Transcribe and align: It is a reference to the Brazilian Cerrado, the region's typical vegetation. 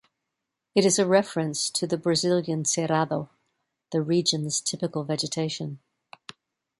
It 0.73 0.83
is 0.83 0.97
a 0.97 1.05
reference 1.05 1.69
to 1.69 1.85
the 1.85 1.95
Brazilian 1.95 2.63
Cerrado, 2.63 3.29
the 3.91 4.01
region's 4.01 4.59
typical 4.59 5.03
vegetation. 5.03 5.77